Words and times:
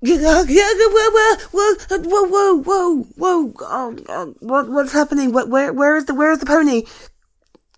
Whoa, 0.00 0.16
whoa, 1.50 2.28
whoa, 2.28 2.62
whoa, 2.62 3.02
whoa! 3.16 3.52
Oh, 3.60 3.96
oh, 4.08 4.34
what, 4.38 4.68
what's 4.68 4.92
happening? 4.92 5.32
What, 5.32 5.48
where, 5.48 5.72
where 5.72 5.96
is 5.96 6.04
the, 6.04 6.14
where 6.14 6.30
is 6.30 6.38
the 6.38 6.46
pony? 6.46 6.84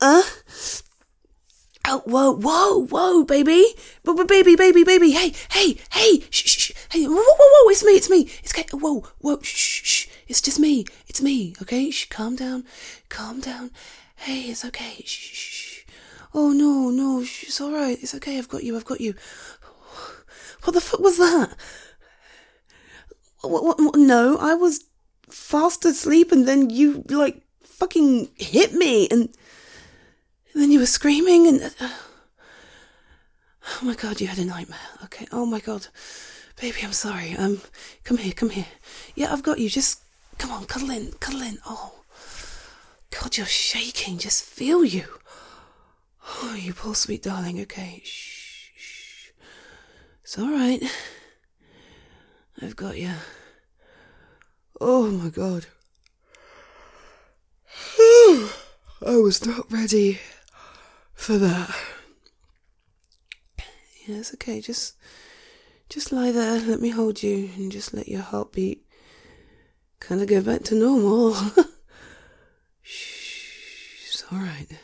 Huh? 0.02 0.22
Oh, 1.88 2.02
whoa, 2.04 2.32
whoa, 2.32 2.86
whoa, 2.86 3.24
baby, 3.24 3.64
baby, 4.04 4.54
baby, 4.54 4.84
baby! 4.84 5.10
Hey, 5.12 5.32
hey, 5.50 5.78
hey! 5.92 6.20
Shh, 6.30 6.44
shh, 6.46 6.58
shh! 6.58 6.72
Hey, 6.90 7.06
whoa, 7.06 7.14
whoa, 7.14 7.34
whoa! 7.38 7.70
It's 7.70 7.84
me, 7.84 7.92
it's 7.92 8.10
me! 8.10 8.28
It's 8.42 8.52
okay. 8.52 8.66
Whoa, 8.70 9.02
whoa! 9.20 9.40
Shh, 9.40 9.82
shh! 9.82 10.06
It's 10.28 10.42
just 10.42 10.60
me. 10.60 10.84
It's 11.08 11.22
me. 11.22 11.54
Okay, 11.62 11.90
shh, 11.90 12.06
calm 12.10 12.36
down, 12.36 12.64
calm 13.08 13.40
down. 13.40 13.70
Hey, 14.16 14.42
it's 14.50 14.64
okay. 14.66 15.02
Shh, 15.06 15.32
shh. 15.32 15.84
Oh 16.34 16.52
no, 16.52 16.90
no, 16.90 17.24
shh, 17.24 17.44
it's 17.44 17.60
all 17.62 17.72
right. 17.72 17.98
It's 18.02 18.14
okay. 18.16 18.36
I've 18.36 18.48
got 18.48 18.62
you. 18.62 18.76
I've 18.76 18.84
got 18.84 19.00
you. 19.00 19.14
What 20.62 20.74
the 20.74 20.82
fuck 20.82 21.00
was 21.00 21.16
that? 21.16 21.56
What, 23.42 23.64
what, 23.64 23.80
what, 23.80 23.96
no, 23.96 24.36
I 24.38 24.54
was 24.54 24.84
fast 25.28 25.84
asleep 25.84 26.32
and 26.32 26.46
then 26.46 26.70
you, 26.70 27.04
like, 27.08 27.42
fucking 27.62 28.30
hit 28.36 28.74
me 28.74 29.08
and, 29.08 29.22
and 30.52 30.62
then 30.62 30.70
you 30.70 30.80
were 30.80 30.86
screaming 30.86 31.46
and. 31.46 31.62
Uh, 31.62 31.68
oh 33.72 33.78
my 33.82 33.94
god, 33.94 34.20
you 34.20 34.26
had 34.26 34.38
a 34.38 34.44
nightmare. 34.44 34.78
Okay, 35.04 35.26
oh 35.32 35.46
my 35.46 35.60
god. 35.60 35.86
Baby, 36.60 36.80
I'm 36.84 36.92
sorry. 36.92 37.34
Um, 37.36 37.62
come 38.04 38.18
here, 38.18 38.34
come 38.34 38.50
here. 38.50 38.66
Yeah, 39.14 39.32
I've 39.32 39.42
got 39.42 39.58
you. 39.58 39.70
Just 39.70 40.02
come 40.36 40.50
on, 40.50 40.66
cuddle 40.66 40.90
in, 40.90 41.12
cuddle 41.12 41.40
in. 41.40 41.58
Oh, 41.64 41.92
God, 43.18 43.38
you're 43.38 43.46
shaking. 43.46 44.18
Just 44.18 44.44
feel 44.44 44.84
you. 44.84 45.04
Oh, 46.42 46.54
you 46.54 46.74
poor 46.74 46.94
sweet 46.94 47.22
darling. 47.22 47.60
Okay, 47.62 48.02
shh, 48.04 48.70
shh. 48.76 49.30
It's 50.22 50.38
all 50.38 50.50
right. 50.50 50.82
I've 52.62 52.76
got 52.76 52.98
you. 52.98 53.12
Oh 54.80 55.10
my 55.10 55.28
god. 55.30 55.66
I 59.02 59.16
was 59.16 59.46
not 59.46 59.70
ready 59.72 60.20
for 61.14 61.38
that. 61.38 61.74
Yeah, 64.06 64.16
it's 64.16 64.34
okay. 64.34 64.60
Just, 64.60 64.94
just 65.88 66.12
lie 66.12 66.32
there. 66.32 66.60
Let 66.60 66.80
me 66.80 66.90
hold 66.90 67.22
you, 67.22 67.50
and 67.56 67.72
just 67.72 67.94
let 67.94 68.08
your 68.08 68.20
heartbeat 68.22 68.84
kind 70.00 70.20
of 70.20 70.28
go 70.28 70.42
back 70.42 70.64
to 70.64 70.74
normal. 70.74 71.34
Shh, 72.82 74.04
it's 74.08 74.24
all 74.30 74.38
right. 74.38 74.68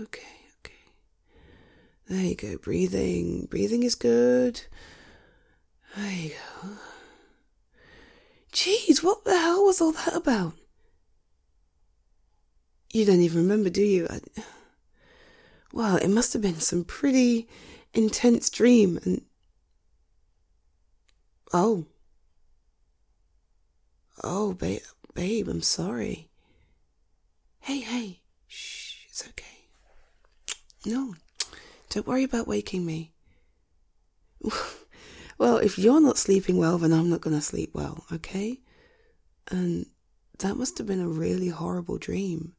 Okay, 0.00 0.22
okay. 0.24 0.39
There 2.10 2.24
you 2.24 2.34
go. 2.34 2.58
Breathing. 2.58 3.46
Breathing 3.48 3.84
is 3.84 3.94
good. 3.94 4.62
There 5.96 6.10
you 6.10 6.30
go. 6.62 6.70
Jeez, 8.52 9.00
what 9.00 9.24
the 9.24 9.38
hell 9.38 9.64
was 9.64 9.80
all 9.80 9.92
that 9.92 10.16
about? 10.16 10.54
You 12.92 13.04
don't 13.04 13.20
even 13.20 13.42
remember, 13.42 13.70
do 13.70 13.82
you? 13.82 14.08
I... 14.10 14.18
Well, 15.72 15.98
it 15.98 16.08
must 16.08 16.32
have 16.32 16.42
been 16.42 16.58
some 16.58 16.82
pretty 16.82 17.48
intense 17.94 18.50
dream 18.50 18.98
and. 19.04 19.22
Oh. 21.52 21.86
Oh, 24.24 24.52
babe, 24.54 24.82
babe, 25.14 25.46
I'm 25.46 25.62
sorry. 25.62 26.28
Hey, 27.60 27.78
hey, 27.78 28.22
shh, 28.48 29.06
it's 29.08 29.28
okay. 29.28 29.68
No, 30.84 31.14
don't 31.90 32.06
worry 32.06 32.24
about 32.24 32.46
waking 32.48 32.86
me. 32.86 33.12
well, 35.38 35.58
if 35.58 35.78
you're 35.78 36.00
not 36.00 36.16
sleeping 36.16 36.56
well, 36.56 36.78
then 36.78 36.92
I'm 36.92 37.10
not 37.10 37.20
going 37.20 37.36
to 37.36 37.42
sleep 37.42 37.70
well, 37.74 38.04
okay? 38.12 38.60
And 39.48 39.86
that 40.38 40.56
must 40.56 40.78
have 40.78 40.86
been 40.86 41.00
a 41.00 41.08
really 41.08 41.48
horrible 41.48 41.98
dream. 41.98 42.54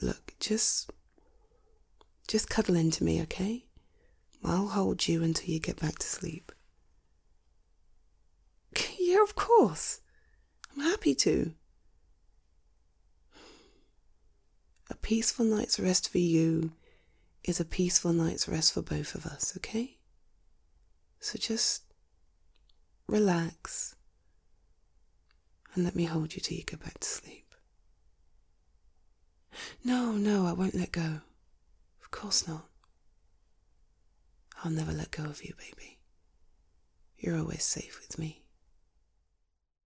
Look, 0.00 0.34
just 0.40 0.90
just 2.26 2.48
cuddle 2.48 2.74
into 2.74 3.04
me, 3.04 3.20
okay? 3.22 3.66
I'll 4.42 4.68
hold 4.68 5.06
you 5.06 5.22
until 5.22 5.50
you 5.50 5.60
get 5.60 5.78
back 5.78 5.98
to 5.98 6.06
sleep. 6.06 6.52
yeah, 8.98 9.22
of 9.22 9.34
course. 9.34 10.00
I'm 10.74 10.82
happy 10.82 11.14
to. 11.16 11.52
A 14.90 14.94
peaceful 14.96 15.44
night's 15.44 15.78
rest 15.78 16.10
for 16.10 16.18
you 16.18 16.72
is 17.44 17.60
a 17.60 17.64
peaceful 17.64 18.12
night's 18.12 18.48
rest 18.48 18.72
for 18.72 18.82
both 18.82 19.14
of 19.14 19.26
us, 19.26 19.54
okay? 19.56 19.98
So 21.20 21.38
just 21.38 21.82
relax 23.06 23.94
and 25.74 25.84
let 25.84 25.94
me 25.94 26.04
hold 26.04 26.34
you 26.34 26.40
till 26.40 26.56
you 26.56 26.64
go 26.64 26.76
back 26.76 26.98
to 27.00 27.08
sleep. 27.08 27.54
No, 29.84 30.12
no, 30.12 30.46
I 30.46 30.52
won't 30.52 30.74
let 30.74 30.92
go. 30.92 31.20
Of 32.02 32.10
course 32.10 32.48
not. 32.48 32.66
I'll 34.62 34.70
never 34.72 34.92
let 34.92 35.10
go 35.10 35.24
of 35.24 35.44
you, 35.44 35.54
baby. 35.58 35.98
You're 37.18 37.38
always 37.38 37.64
safe 37.64 38.00
with 38.00 38.18
me. 38.18 38.43